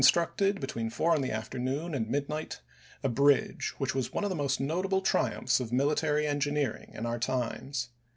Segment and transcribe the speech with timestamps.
[0.03, 2.59] structed, between four in the afternoon and mid night,
[3.03, 7.19] a bridge which was one of the most notable triumphs of military engineering in our
[7.19, 7.89] times.